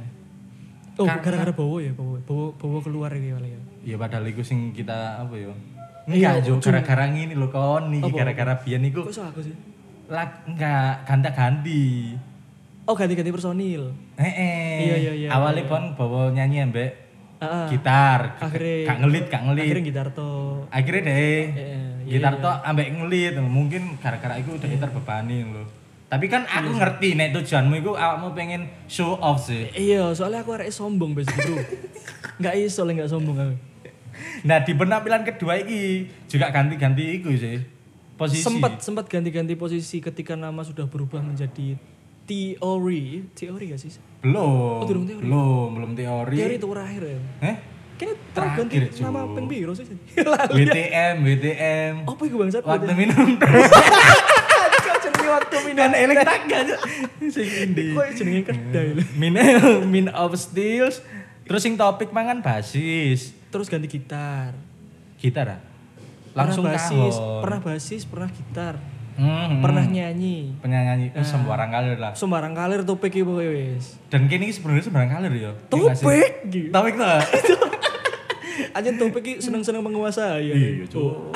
Oh, 0.95 1.09
gara-gara 1.09 1.51
Bowo 1.51 1.83
ya, 1.83 1.91
Bowo. 1.91 2.23
Bowo, 2.23 2.47
Bowo 2.55 2.79
keluar 2.79 3.11
ya 3.11 3.35
kali 3.35 3.51
ya. 3.51 3.61
ya 3.85 3.97
padahal 3.99 4.25
itu 4.25 4.41
sing 4.41 4.71
kita 4.71 5.27
apa 5.27 5.35
ya? 5.35 5.51
Enggak, 6.05 6.45
Jo, 6.45 6.61
gara-gara 6.61 7.09
ngini 7.09 7.33
lho 7.33 7.49
kon 7.49 7.89
iki 7.91 8.13
gara-gara 8.13 8.61
biyen 8.61 8.85
iku 8.85 9.09
Kok 9.09 9.33
aku 9.33 9.41
sih? 9.43 9.57
Lag 10.07 10.31
enggak 10.45 11.05
ganti-ganti. 11.05 12.13
Oh, 12.85 12.93
ganti-ganti 12.93 13.33
personil. 13.33 13.97
Heeh. 14.15 14.77
Iya, 14.85 14.97
iya, 15.01 15.13
iya, 15.17 15.29
Awalnya 15.33 15.65
pon 15.65 15.97
bawa 15.97 16.29
nyanyi 16.31 16.61
ambek 16.63 16.91
Ah, 17.41 17.69
gitar. 17.69 18.37
Akhirnya- 18.39 18.87
gak 18.87 18.99
ngelit, 19.01 19.25
gak 19.29 19.43
ngelit. 19.45 19.65
akhirnya 19.67 19.85
gitar 19.85 20.09
to. 20.13 20.31
Akhirnya 20.69 21.03
deh 21.07 21.43
Iya, 21.51 21.81
gitar 22.07 22.35
tok 22.39 22.57
ambek 22.63 22.89
ngelit. 22.91 23.35
Mungkin 23.39 23.83
gara-gara 23.99 24.37
itu 24.37 24.53
udah 24.53 24.69
terbebani 24.71 25.45
lho. 25.45 25.65
Tapi 26.05 26.29
kan 26.29 26.45
aku 26.45 26.71
Iya. 26.71 26.79
ngerti 26.79 27.09
nek 27.17 27.29
tujuanmu 27.35 27.75
itu 27.75 27.91
awakmu 27.91 28.33
pengen 28.33 28.69
show 28.87 29.17
off 29.19 29.45
sih. 29.45 29.67
Iya, 29.73 30.13
soalnya 30.13 30.41
aku 30.41 30.55
arek 30.55 30.71
sombong 30.71 31.13
bes 31.13 31.27
bro. 31.27 31.57
Enggak 32.39 32.55
iso 32.55 32.85
lah 32.85 32.93
enggak 32.93 33.11
sombong 33.11 33.37
aku. 33.37 33.55
Nah 34.45 34.63
di 34.63 34.73
penampilan 34.73 35.25
kedua 35.25 35.59
ini 35.59 36.07
juga 36.29 36.49
ganti-ganti 36.49 37.19
itu 37.19 37.35
sih. 37.35 37.59
Posisi. 38.15 38.47
Sempat 38.47 38.79
sempat 38.79 39.11
ganti-ganti 39.11 39.59
posisi 39.59 39.99
ketika 39.99 40.39
nama 40.39 40.63
sudah 40.63 40.87
berubah 40.87 41.19
menjadi 41.19 41.75
teori. 42.25 43.27
Teori 43.35 43.65
gak 43.75 43.81
sih? 43.83 43.91
Belum. 44.23 44.81
Oh, 44.81 44.87
belum 44.87 45.05
teori. 45.05 45.25
Belum, 45.27 45.69
belum 45.75 45.91
teori. 45.99 46.37
Teori 46.39 46.55
itu 46.57 46.69
terakhir 46.71 47.03
ya. 47.03 47.19
Eh? 47.43 47.57
Kayaknya 47.95 48.17
tahu 48.35 48.49
ganti 48.59 48.75
Terakhir, 48.75 49.03
nama 49.07 49.21
peng 49.35 49.47
biro 49.47 49.73
sih. 49.75 49.87
WTM, 50.59 51.15
WTM. 51.23 51.95
Apa 52.07 52.23
itu 52.27 52.37
bangsat? 52.39 52.63
Waktu 52.71 52.95
minum. 52.95 53.29
Waktu 55.25 55.57
minum. 55.67 55.91
Elek. 55.91 56.17
Sing. 57.31 57.49
Kok 57.75 58.07
jenenge 58.15 58.43
kedai. 58.47 58.89
Min 59.21 59.35
min 59.91 60.07
of 60.15 60.35
steels. 60.39 61.03
Terus 61.45 61.61
sing 61.61 61.75
topik 61.77 62.15
mangan 62.15 62.41
basis. 62.41 63.37
Terus 63.51 63.67
ganti 63.69 63.87
gitar. 63.91 64.57
Gitar 65.21 65.59
ah? 65.59 65.74
Langsung 66.35 66.65
pernah 66.65 66.77
basis, 66.77 67.15
kahon. 67.15 67.41
pernah 67.41 67.61
basis, 67.61 68.03
pernah 68.05 68.29
gitar, 68.29 68.75
Hmm, 69.15 69.63
pernah 69.63 69.85
nyanyi. 69.85 70.59
penyanyi 70.59 71.09
itu 71.09 71.23
sembarang 71.23 71.71
kalir 71.71 71.95
lah. 71.95 72.13
Sembarang 72.13 72.51
kalir 72.51 72.83
topik 72.83 73.15
pokoknya 73.17 73.51
wis. 73.73 73.95
Dan 74.11 74.27
kini 74.27 74.51
sebenarnya 74.51 74.83
sembarang 74.83 75.07
kalir 75.09 75.31
ya. 75.31 75.39
Iya? 75.39 75.51
Topik 75.71 76.33
gitu. 76.51 76.69
Topik 76.69 76.95
tuh. 76.95 77.07
Aja 78.75 78.91
topik 78.93 79.39
seneng-seneng 79.39 79.81
menguasai. 79.81 80.43
Iya, 80.45 80.83
Cuk. 80.85 81.31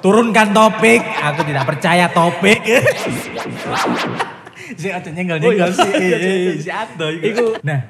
Turunkan 0.00 0.50
topik. 0.50 0.98
Aku 0.98 1.46
tidak 1.46 1.62
percaya 1.64 2.06
topik. 2.08 2.58
si 4.72 4.88
aja 4.88 5.06
nyenggol 5.06 5.38
nyenggol 5.38 5.70
sih. 5.70 5.92
Si 6.58 6.70
Ado 6.82 7.06
Iku- 7.12 7.60
Nah, 7.62 7.80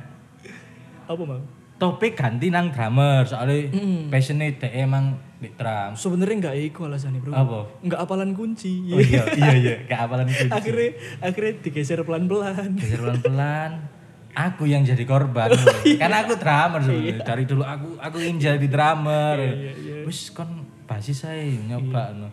Apa 1.04 1.23
mau? 1.23 1.40
topik 1.75 2.14
ganti 2.14 2.47
nang 2.47 2.68
drummer 2.68 3.25
soalnya 3.25 3.66
passionnya 4.06 4.54
dia 4.54 4.71
emang 4.78 5.18
di 5.43 5.51
drum. 5.59 5.91
Sebenarnya 5.99 6.37
enggak 6.39 6.57
iku 6.71 6.87
alasannya, 6.87 7.19
Bro. 7.19 7.35
Apa? 7.35 7.59
Enggak 7.83 8.01
apalan 8.01 8.31
kunci. 8.33 8.87
Oh 8.95 9.03
iya, 9.03 9.27
iya 9.35 9.53
iya, 9.59 9.75
gak 9.91 10.01
apalan 10.07 10.31
kunci. 10.31 10.55
akhirnya 10.55 10.89
akhirnya 11.19 11.53
digeser 11.61 11.99
pelan-pelan. 12.07 12.79
Geser 12.79 13.03
pelan-pelan. 13.03 13.73
aku 14.33 14.65
yang 14.65 14.81
jadi 14.81 15.05
korban. 15.05 15.53
Karena 16.01 16.25
aku 16.25 16.41
drummer 16.41 16.81
sebenarnya. 16.81 17.21
Dari 17.21 17.45
dulu 17.45 17.63
aku 17.67 17.89
aku 18.01 18.17
ingin 18.23 18.37
jadi 18.41 18.67
drummer. 18.71 19.37
Wis 20.09 20.33
kon 20.33 20.65
basis 20.89 21.27
saya 21.27 21.45
nyoba 21.45 22.17
no. 22.17 22.29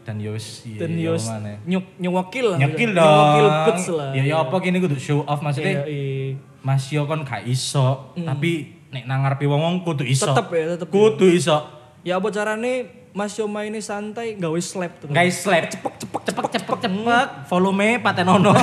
Dan 0.00 0.16
yo 0.16 0.32
wis 0.34 0.64
iya, 0.64 0.78
Dan 0.80 0.96
iya, 0.96 1.12
yos 1.12 1.28
mana. 1.28 1.60
nyuk 1.68 1.86
nyewakil 2.00 2.56
lah. 2.56 2.58
Nyekil 2.58 2.90
dong. 2.96 3.04
Nyewakil 3.06 3.46
bets 3.68 3.86
lah. 3.92 4.10
Ya 4.16 4.22
ya 4.26 4.36
apa 4.42 4.54
gini 4.58 4.82
kudu 4.82 4.96
show 4.98 5.22
off 5.28 5.44
maksudnya. 5.44 5.84
Iya, 5.84 5.92
iya. 5.92 6.34
Mas 6.60 6.88
yo 6.92 7.08
kon 7.08 7.24
gak 7.24 7.48
iso, 7.48 8.12
tapi 8.12 8.80
nek 8.92 9.04
nang 9.08 9.24
ngarepe 9.24 9.48
wong 9.48 9.80
kudu 9.80 10.04
iso. 10.04 10.28
Tetep 10.28 10.48
ya, 10.52 10.64
tetep 10.76 10.88
ya. 10.88 10.92
Kudu 10.92 11.26
iso. 11.30 11.56
Ya 12.00 12.16
apa 12.16 12.32
carane 12.32 13.00
Mas 13.10 13.34
Yoma 13.34 13.66
ini 13.66 13.82
santai 13.82 14.38
gawe 14.38 14.60
slap 14.62 15.02
tuh. 15.02 15.10
Guys, 15.10 15.42
slap 15.42 15.66
cepek 15.66 15.98
cepek 15.98 16.22
cepek 16.30 16.46
cepek 16.54 16.78
cepek 16.86 17.26
volume 17.50 17.98
patenono. 17.98 18.54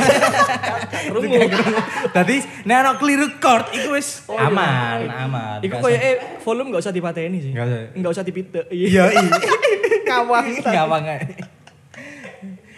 Rungu. 1.13 1.35
Tadi 2.15 2.35
nek 2.63 2.75
ana 2.79 2.91
keliru 2.95 3.27
chord 3.43 3.75
iku 3.75 3.99
wis 3.99 4.23
aman, 4.31 5.03
aman. 5.11 5.59
Iku 5.59 5.75
Gak 5.75 5.83
koyo 5.83 5.97
eh 5.99 6.15
volume 6.47 6.71
gak 6.71 6.81
usah 6.87 6.95
dipateni 6.95 7.43
sih. 7.43 7.51
Gak 7.51 7.67
usah. 7.67 7.79
Enggak 7.91 8.11
usah 8.15 8.23
dipite. 8.23 8.61
Iya, 8.71 9.11
iya. 9.19 9.35
Kawang. 10.07 10.47
Ngawang 10.63 11.03
ae. 11.11 11.19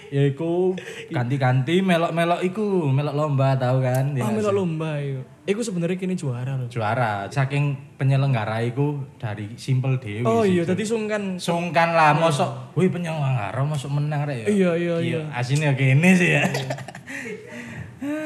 Ya 0.10 0.26
iku 0.26 0.74
ganti-ganti 1.14 1.86
melok-melok 1.86 2.42
iku, 2.42 2.90
melok 2.90 3.14
lomba 3.14 3.54
tahu 3.56 3.86
kan? 3.86 4.18
Ya 4.18 4.26
Ah 4.26 4.34
melok 4.34 4.54
lomba 4.54 4.98
yo. 4.98 5.22
Iku 5.46 5.62
sebenarnya 5.66 5.98
kini 5.98 6.14
juara 6.14 6.58
loh. 6.58 6.70
juara. 6.70 7.26
Saking 7.30 7.98
penyelenggara 7.98 8.62
iku 8.66 9.02
dari 9.18 9.54
simple 9.58 9.98
dewi. 9.98 10.26
Oh 10.26 10.46
iya, 10.46 10.66
tadi 10.66 10.86
sungkan 10.86 11.38
sungkan 11.42 11.94
lah 11.94 12.14
mosok 12.18 12.74
wih 12.78 12.90
penyelenggara 12.90 13.62
mosok 13.66 13.90
menang 13.90 14.26
rek 14.30 14.46
ya. 14.46 14.48
Iya, 14.50 14.72
iya, 14.78 14.96
iya. 15.02 15.22
Asine 15.34 15.74
gini 15.74 16.10
sih 16.18 16.30
ya. 16.38 16.46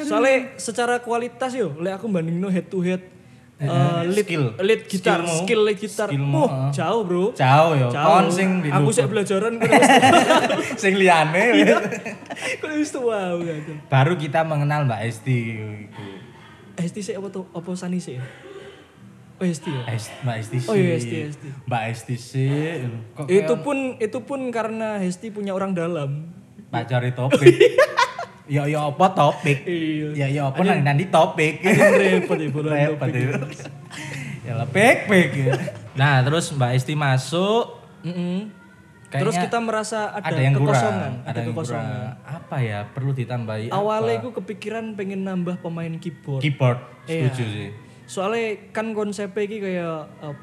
Soalnya 0.04 0.60
secara 0.60 1.00
kualitas 1.00 1.56
yo, 1.56 1.74
lek 1.80 1.96
aku 2.00 2.12
bandingno 2.12 2.52
head 2.52 2.68
to 2.68 2.84
head 2.84 3.13
eh, 3.66 4.02
lead, 4.06 4.26
skill. 4.26 4.46
lead 4.58 4.82
gitar, 4.86 5.20
Skillmu. 5.20 5.38
skill 5.40 5.62
lead 5.64 5.78
gitar. 5.78 6.08
Skillmu, 6.08 6.44
Oh, 6.44 6.50
jauh, 6.70 7.02
Bro. 7.02 7.24
Jauh. 7.34 7.72
Jauh. 7.86 7.92
Kon 7.94 8.28
sing 8.28 8.60
di 8.60 8.68
Aku 8.68 8.90
sih 8.90 9.04
belajaran 9.04 9.56
sing. 9.56 11.00
Kok 12.60 12.70
wis 12.74 12.90
tua 12.90 13.34
kan. 13.34 13.78
Baru 13.88 14.14
kita 14.16 14.44
mengenal 14.44 14.84
Mbak 14.84 15.02
Esti. 15.04 15.40
ST 16.76 16.98
sih 17.00 17.14
apa 17.14 17.30
tuh? 17.30 17.46
Apa 17.50 17.70
Sani 17.74 17.98
sih? 17.98 18.18
Oh 19.34 19.46
ST 19.46 19.66
ya. 19.66 19.82
Es- 19.90 20.14
Mbak 20.22 20.36
Esti 20.38 20.58
sih. 20.58 20.68
Oh 20.68 20.76
iya, 20.76 20.94
Esti, 20.96 21.16
Esti. 21.28 21.48
Mbak 21.64 21.84
Esti 21.88 22.16
sih. 22.16 22.86
Kok 23.14 23.26
Itu 23.28 23.54
pun 23.60 23.78
itu 23.98 24.20
pun 24.22 24.50
karena 24.50 24.98
Hesti 24.98 25.30
punya 25.30 25.52
orang 25.52 25.72
dalam. 25.72 26.30
pacari 26.68 27.14
topik. 27.14 27.54
ya 28.46 28.64
ya 28.68 28.92
apa 28.92 29.06
topik? 29.12 29.64
Iya. 29.64 30.10
Ya 30.16 30.28
ya 30.30 30.42
apa 30.52 30.60
nanti 30.62 30.84
nanti 30.84 31.04
topik. 31.08 31.64
repot 31.64 32.38
ya 32.40 32.50
buruan 32.52 32.76
Repot 32.76 33.08
topik. 33.08 33.24
ya. 33.24 33.70
ya 34.44 34.54
lah 34.60 34.68
pek 34.68 34.98
pek 35.08 35.30
ya. 35.32 35.54
Nah, 35.94 36.26
terus 36.26 36.50
Mbak 36.52 36.72
Esti 36.76 36.94
masuk 36.98 37.80
Mm-mm. 38.04 38.52
Kayaknya 39.08 39.30
Terus 39.30 39.36
kita 39.46 39.58
merasa 39.62 40.00
ada, 40.10 40.26
ada 40.26 40.42
yang 40.42 40.58
kurang, 40.58 40.74
kekosongan, 40.74 41.12
ada, 41.22 41.38
yang 41.38 41.50
kekosongan. 41.54 41.86
kurang. 41.86 42.34
Apa 42.34 42.58
ya? 42.66 42.80
Perlu 42.90 43.12
ditambahi? 43.14 43.66
Awalnya 43.70 44.16
aku 44.26 44.30
kepikiran 44.42 44.98
pengen 44.98 45.22
nambah 45.22 45.62
pemain 45.62 45.94
keyboard. 46.02 46.42
keyboard. 46.42 46.82
Iya. 47.06 47.30
Setuju 47.30 47.46
sih. 47.46 47.70
Soalnya 48.10 48.74
kan 48.74 48.98
konsepnya 48.98 49.46
ini 49.46 49.58
kayak 49.62 49.98
uh, 50.18 50.34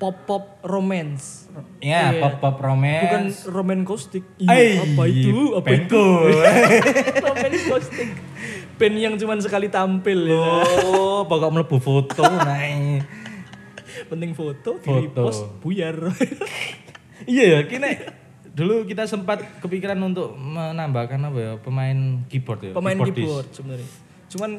pop-pop 0.00 0.56
romance. 0.64 1.52
Ya, 1.78 2.08
Iya. 2.08 2.18
pop 2.18 2.40
pop 2.40 2.56
romance. 2.58 3.04
Bukan 3.04 3.24
roman 3.52 3.80
caustic. 3.84 4.24
Eh, 4.40 4.80
Iya, 4.80 4.82
apa 4.82 5.04
itu? 5.04 5.38
Apa 5.52 5.68
itu? 5.68 5.92
bandku. 5.92 6.04
roman 7.28 7.52
caustic. 7.68 8.08
Band 8.74 8.96
yang 8.96 9.14
cuma 9.14 9.36
sekali 9.36 9.68
tampil 9.68 10.24
ya. 10.24 10.40
oh, 10.88 11.28
pokok 11.28 11.52
mlebu 11.52 11.76
foto 11.76 12.24
naik. 12.24 13.04
Penting 14.08 14.32
foto, 14.32 14.80
di 14.80 14.88
Foto. 15.04 15.20
post 15.20 15.42
buyar. 15.60 16.00
iya 17.28 17.44
ya, 17.52 17.68
kini 17.68 18.00
dulu 18.50 18.82
kita 18.82 19.04
sempat 19.04 19.44
kepikiran 19.60 20.00
untuk 20.00 20.32
menambahkan 20.34 21.20
apa 21.22 21.38
ya 21.38 21.52
pemain 21.60 22.24
keyboard 22.26 22.60
ya. 22.62 22.72
Pemain 22.72 22.96
keyboard 22.98 23.52
sebenarnya. 23.52 23.88
Cuman 24.26 24.50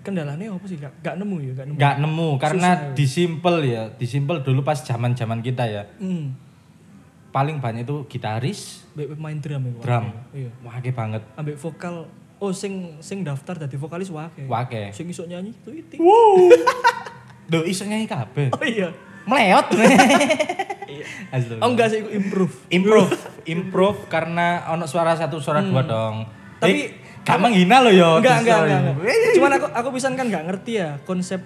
kendalanya 0.00 0.52
apa 0.52 0.64
sih? 0.66 0.76
Gak, 0.80 0.92
gak 1.04 1.14
nemu 1.20 1.36
ya, 1.40 1.52
gak 1.56 1.66
nemu. 1.68 1.76
Nggak 1.78 1.94
nemu 2.00 2.28
karena 2.38 2.70
simple 3.04 3.56
ya, 3.64 3.82
di 3.94 4.06
simple 4.06 4.40
dulu 4.40 4.60
pas 4.64 4.80
zaman 4.80 5.12
zaman 5.12 5.40
kita 5.40 5.64
ya. 5.66 5.82
Hmm. 6.00 6.34
Paling 7.30 7.62
banyak 7.62 7.86
itu 7.86 8.10
gitaris, 8.10 8.82
Mbak 8.98 9.14
pemain 9.14 9.38
drum 9.38 9.62
ya. 9.62 9.72
Drum. 9.78 10.06
Iya. 10.34 10.50
Wake 10.66 10.90
banget. 10.90 11.22
Ambek 11.38 11.56
vokal 11.56 12.06
Oh, 12.40 12.56
sing 12.56 12.96
sing 13.04 13.20
daftar 13.20 13.52
dadi 13.60 13.76
vokalis 13.76 14.08
wake. 14.08 14.48
Wake. 14.48 14.96
Sing 14.96 15.04
iso 15.12 15.28
nyanyi 15.28 15.52
itu 15.52 15.76
itu. 15.76 16.00
Wow. 16.00 16.48
Duh, 17.52 17.68
iso 17.68 17.84
nyanyi 17.84 18.08
kabeh. 18.08 18.48
Oh 18.56 18.64
iya. 18.64 18.88
Meleot. 19.28 19.68
Astagfirullah. 21.30 21.62
Oh 21.62 21.68
enggak 21.70 21.88
sih, 21.92 22.00
improve. 22.00 22.54
improve 22.72 23.12
improve 23.46 23.98
karena 24.10 24.66
ono 24.72 24.84
suara 24.90 25.14
satu 25.14 25.38
suara 25.38 25.62
dua 25.62 25.86
dong 25.86 26.26
Tapi- 26.58 26.72
Eh, 26.72 26.88
gak 27.20 27.38
menghina 27.38 27.80
lo 27.80 27.90
yo 27.90 28.18
Enggak, 28.18 28.42
enggak, 28.42 28.58
enggak, 28.64 28.80
enggak. 28.82 28.96
Cuman 29.34 29.50
aku 29.54 29.66
aku 29.70 29.88
pisan 29.92 30.14
kan 30.14 30.26
enggak 30.26 30.44
ngerti 30.46 30.72
ya 30.76 30.98
konsep 31.02 31.40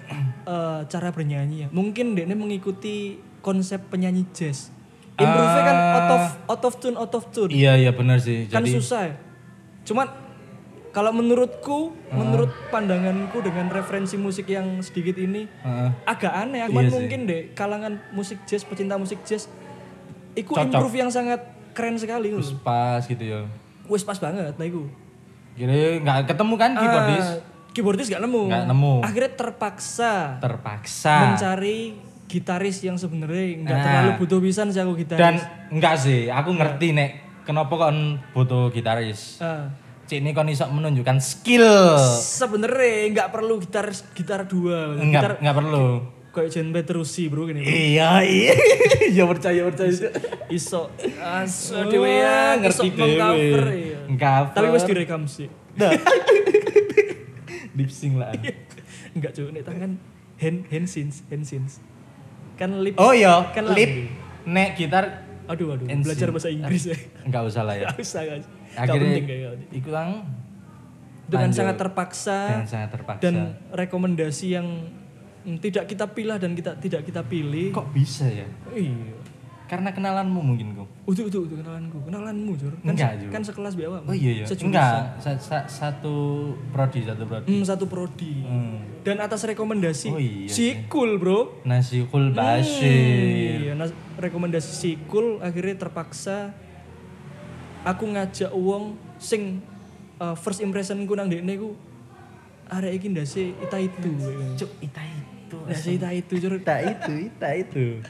eh, 0.45 0.79
cara 0.85 1.09
bernyanyi 1.09 1.57
ya. 1.63 1.67
Mungkin 1.69 2.15
Dekne 2.15 2.33
mengikuti 2.33 3.17
konsep 3.39 3.81
penyanyi 3.87 4.25
jazz. 4.31 4.71
Improve 5.15 5.59
kan 5.61 5.77
out 5.95 6.11
of 6.11 6.23
out 6.45 6.63
of 6.63 6.73
tune 6.77 6.95
out 6.95 7.13
of 7.13 7.23
tune. 7.29 7.47
iya 7.49 7.75
iya 7.75 7.91
benar 7.91 8.19
sih 8.19 8.47
Kan 8.47 8.61
jadi 8.61 8.71
susah 8.73 9.01
ya. 9.07 9.15
Cuman 9.83 10.07
kalau 10.91 11.11
menurutku, 11.11 11.91
menurut 12.09 12.51
pandanganku 12.67 13.39
dengan 13.39 13.67
referensi 13.67 14.15
musik 14.15 14.47
yang 14.47 14.79
sedikit 14.79 15.15
ini 15.15 15.43
Heeh. 15.43 15.89
agak 16.03 16.31
aneh. 16.31 16.63
Cuman 16.67 16.83
Iya 16.83 16.87
sih. 16.87 16.95
mungkin 16.95 17.19
deh 17.25 17.41
kalangan 17.51 17.99
musik 18.11 18.43
jazz, 18.43 18.63
pecinta 18.63 18.95
musik 18.95 19.19
jazz, 19.23 19.51
iku 20.33 20.55
Cocok. 20.55 20.71
improve 20.71 20.95
yang 20.97 21.11
sangat 21.11 21.43
keren 21.71 21.95
sekali. 21.95 22.31
loh. 22.31 22.39
pas 22.61 23.03
gitu 23.03 23.19
ya 23.19 23.43
Wes 23.85 24.01
pas 24.01 24.15
banget, 24.17 24.51
nah 24.51 24.65
iku. 24.65 24.87
Kira 25.55 25.73
nggak 25.99 26.17
ketemu 26.27 26.53
kan 26.55 26.71
keyboardis 26.73 27.25
Ah, 27.25 27.35
keyboardis 27.71 28.07
gak 28.07 28.19
nemu. 28.19 28.41
Nggak 28.45 28.65
nemu. 28.67 28.93
Akhirnya 29.01 29.31
terpaksa 29.33 30.13
terpaksa 30.37 31.15
mencari 31.29 31.95
gitaris 32.25 32.81
yang 32.81 32.95
sebenarnya 32.95 33.45
nggak 33.61 33.71
Nah. 33.71 33.83
terlalu 33.83 34.11
butuh 34.17 34.39
pisan 34.39 34.67
sih 34.67 34.79
aku 34.79 34.95
gitaris. 34.95 35.19
dan 35.19 35.35
enggak 35.69 35.95
sih 35.95 36.27
aku 36.27 36.49
ngerti 36.51 36.87
nek 36.91 37.09
kenapa 37.43 37.71
kon 37.71 37.97
butuh 38.31 38.67
gitaris 38.69 39.37
Ah, 39.37 39.69
Cik 40.05 40.19
ini 40.19 40.31
kon 40.31 40.45
iso 40.45 40.65
menunjukkan 40.65 41.17
skill 41.17 41.65
sebenarnya 42.19 43.09
nggak 43.11 43.29
perlu 43.29 43.57
gitar 43.57 43.87
gitar 44.11 44.43
dua. 44.43 44.93
Enggak 44.95 45.39
enggak 45.39 45.55
perlu 45.55 45.85
kayak 46.29 46.51
Jen 46.51 46.69
Petrucci 46.69 47.25
bro 47.25 47.47
gini. 47.47 47.63
iya 47.63 48.19
iya 48.19 48.51
ya 49.15 49.23
percaya 49.23 49.63
percaya 49.63 50.11
Iso 50.45 50.91
aso 51.17 51.73
Oh, 51.73 51.87
dhewe 51.87 52.11
ya 52.11 52.59
ngerti 52.59 52.91
iso 52.91 53.07
iya. 54.05 54.11
Ngcover. 54.11 54.53
Tapi 54.53 54.67
wis 54.69 54.83
direkam 54.83 55.21
sih. 55.25 55.47
lip 57.75 57.89
sync 57.89 58.15
lah 58.15 58.31
Enggak 59.11 59.31
cuy, 59.31 59.47
nek 59.49 59.63
tangan 59.63 59.91
hand 60.37 60.59
hand 60.65 60.87
scenes, 60.87 61.23
hand 61.25 61.43
scenes. 61.43 61.79
Kan 62.55 62.79
lip 62.79 62.95
oh 62.95 63.11
iya 63.11 63.51
kan 63.51 63.67
lip 63.67 64.11
nek 64.45 64.75
gitar 64.75 65.25
Aduh 65.45 65.71
aduh, 65.71 65.85
NSYNC. 65.85 66.01
belajar 66.01 66.27
bahasa 66.31 66.49
Inggris 66.49 66.83
ya. 66.85 66.97
enggak 67.21 67.45
usah 67.45 67.61
lah 67.61 67.75
ya 67.75 67.85
Gak 67.87 68.01
usah. 68.01 68.21
Gak 68.25 68.41
akhirnya 68.75 68.97
penting 69.13 69.25
kayak 69.25 69.51
iku 69.71 69.89
lang 69.91 70.09
Dengan 71.25 71.41
lanjut. 71.45 71.57
sangat 71.59 71.75
terpaksa 71.77 72.37
dengan 72.49 72.65
sangat 72.67 72.89
terpaksa 72.91 73.21
dan 73.21 73.35
rekomendasi 73.69 74.47
yang 74.51 74.67
tidak 75.59 75.85
kita 75.85 76.05
pilih 76.07 76.33
dan 76.35 76.51
kita 76.51 76.73
tidak 76.75 77.01
kita 77.03 77.21
pilih. 77.21 77.69
kok 77.69 77.93
bisa 77.93 78.25
ya 78.25 78.49
Iya. 78.71 79.13
Karena 79.65 79.89
kenalanmu 79.89 80.37
mungkin 80.37 80.67
kok 80.73 80.87
Utuh 81.05 81.25
utuh 81.25 81.41
utuh 81.41 81.53
kenalanku, 81.55 81.97
kenalanmu 82.01 82.51
Jur. 82.53 82.73
Kan, 82.79 82.91
Enggak, 82.91 83.11
Jur. 83.17 83.29
kan 83.29 83.41
sekelas 83.41 83.73
biawa. 83.73 83.97
oh 83.99 84.11
iya 84.11 84.31
iya 84.35 84.45
Sejurusan. 84.45 84.69
enggak 84.69 84.97
sa- 85.17 85.37
sa- 85.37 85.67
satu 85.67 86.15
prodi 86.69 87.01
satu 87.01 87.23
prodi 87.23 87.45
Hmm, 87.47 87.63
satu 87.63 87.85
prodi. 87.85 88.33
Hmm. 88.41 88.77
Dan 89.01 89.17
atas 89.19 89.41
rekomendasi 89.43 90.07
Oh 90.07 90.17
iya 90.17 90.45
si 90.47 90.85
cool 90.87 91.17
bro. 91.17 91.61
nasi 91.61 92.05
kul 92.05 92.29
basir 92.31 93.61
Iya, 93.61 93.73
nah, 93.73 93.85
rekomendasi 94.15 94.69
si 94.71 94.89
cool 95.05 95.37
akhirnya 95.39 95.77
terpaksa 95.79 96.53
aku 97.83 98.05
ngajak 98.07 98.49
uang 98.51 98.93
sing 99.15 99.61
uh, 100.17 100.33
first 100.33 100.57
impressionku 100.59 101.11
nang 101.11 101.27
dekne 101.27 101.53
ku 101.55 101.77
arek 102.67 102.97
iki 102.97 103.07
ndase 103.07 103.53
ita 103.55 103.77
itu. 103.77 104.09
cuk 104.55 104.71
ita 104.79 105.01
itu 105.01 105.57
Ndase 105.59 105.89
ita 105.93 106.09
itu 106.11 106.33
Jur. 106.35 106.53
ita 106.55 106.81
itu 106.81 107.13
ita 107.29 107.49
itu 107.53 108.01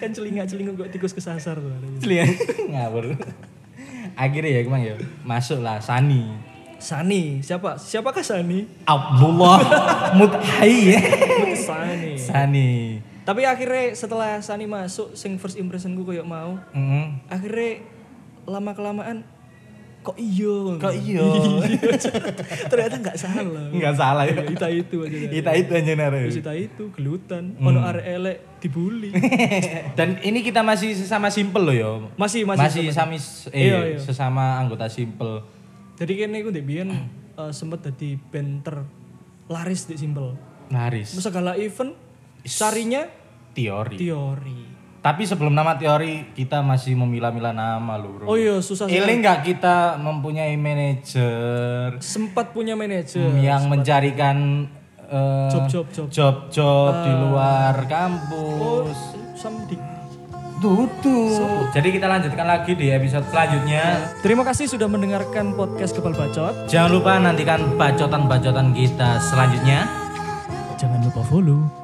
kan 0.00 0.10
celingak-celinguk 0.10 0.74
kok 0.76 0.90
tikus 0.90 1.12
kesasar 1.12 1.58
tuh. 1.58 1.70
Celian 2.00 2.28
ngawur 2.72 3.14
akhirnya 4.14 4.50
ya 4.50 4.60
kemang 4.66 4.82
ya 4.82 4.94
masuk 5.22 5.60
lah 5.60 5.78
Sani 5.78 6.46
Sani, 6.78 7.42
siapa? 7.42 7.74
Siapakah 7.74 8.22
Sani? 8.22 8.62
Abdullah 8.86 9.58
Muthai 10.14 10.94
Sani. 11.58 12.14
Sani 12.14 13.02
Tapi 13.26 13.42
akhirnya 13.42 13.98
setelah 13.98 14.38
Sani 14.38 14.70
masuk, 14.70 15.12
sing 15.12 15.42
first 15.42 15.58
impressionku 15.58 16.06
koyo 16.06 16.22
mau, 16.22 16.54
Mm. 16.70 17.18
akhirnya 17.26 17.82
lama 18.46 18.72
kelamaan 18.72 19.26
kok 20.00 20.16
iya 20.16 20.56
Kok 20.76 20.94
iya? 20.96 21.26
ternyata 22.70 22.96
nggak 22.98 23.16
salah 23.16 23.66
Enggak 23.68 23.94
salah 23.94 24.24
ya. 24.24 24.36
Iya, 24.36 24.44
ita 24.48 24.68
itu 24.68 24.96
aja 25.00 25.16
Kita 25.28 25.50
itu 25.54 25.72
aja 25.74 25.92
nare. 25.94 26.20
Terus 26.24 26.38
ita 26.38 26.54
itu 26.54 26.82
gelutan 26.90 27.44
Hmm. 27.54 27.68
ono 27.68 27.80
arek 27.82 28.06
elek 28.08 28.36
dibully 28.58 29.10
Dan 29.98 30.18
ini 30.20 30.40
kita 30.40 30.60
masih 30.60 30.94
sesama 30.94 31.28
simple 31.28 31.60
loh 31.60 31.74
yo. 31.74 31.92
masih 32.14 32.42
masih, 32.42 32.62
Masih 32.62 32.84
sama- 32.90 33.18
sami 33.18 33.18
eh 33.52 33.66
Iya, 33.66 33.78
iya. 33.86 33.98
sesama 33.98 34.58
anggota 34.58 34.86
simple. 34.86 35.42
jadi 35.94 36.12
kene 36.16 36.36
aku 36.38 36.50
ndek 36.50 36.64
biyen 36.64 36.88
eh, 37.34 37.50
sempet 37.50 37.82
dadi 37.82 38.14
band 38.14 38.62
ter 38.62 38.76
laris 39.46 39.84
di 39.84 39.94
Simple 39.94 40.36
Laris. 40.68 41.10
segala 41.12 41.54
event 41.54 41.96
carinya 42.44 43.08
Teori. 43.50 43.96
teori 43.96 44.60
Tapi 44.98 45.22
sebelum 45.22 45.50
nama 45.50 45.74
teori 45.74 46.32
kita 46.32 46.58
masih 46.60 46.92
memilah-milah 46.94 47.50
nama 47.50 47.94
loh, 47.94 48.10
Bro. 48.12 48.24
oh 48.24 48.34
iya 48.34 48.58
susah 48.58 48.84
Ini 48.84 49.06
enggak 49.14 49.42
kita 49.42 49.94
mempunyai 49.96 50.54
manajer 50.54 51.96
sempat 51.98 52.50
punya 52.50 52.74
manajer 52.74 53.30
yang 53.38 53.66
mencarikan 53.66 54.66
eh, 55.00 55.48
job-job 55.48 55.86
job 55.88 56.06
job-job 56.08 56.92
di 57.00 57.10
Ah. 57.10 57.18
luar 57.20 57.74
oh 57.76 57.86
kampus. 57.86 58.98
something 59.34 59.78
Tutup. 60.58 61.70
Jadi 61.70 61.94
kita 61.94 62.10
lanjutkan 62.10 62.42
lagi 62.42 62.74
di 62.74 62.90
episode 62.90 63.22
selanjutnya. 63.30 64.10
terima 64.18 64.42
kasih 64.42 64.66
sudah 64.66 64.84
mendengarkan 64.84 65.54
podcast 65.54 65.94
kebal 65.94 66.10
bacot 66.10 66.66
Jangan 66.66 66.90
lupa 66.90 67.14
nantikan 67.16 67.78
bacotan-bacotan 67.78 68.74
kita 68.74 69.22
selanjutnya. 69.22 69.86
jangan 70.74 70.98
lupa 71.00 71.22
follow 71.22 71.77